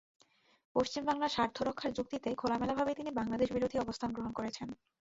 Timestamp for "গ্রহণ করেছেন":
4.13-4.67